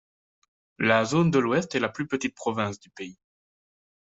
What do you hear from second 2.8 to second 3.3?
pays.